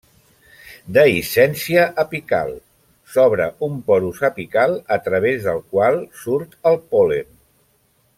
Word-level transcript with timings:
Dehiscència 0.95 1.83
apical: 2.03 2.49
s'obre 3.15 3.47
un 3.69 3.75
porus 3.91 4.23
apical 4.31 4.73
a 4.97 4.99
través 5.09 5.45
del 5.49 5.61
qual 5.75 6.01
surt 6.23 6.57
el 6.71 6.81
pol·len. 6.95 7.29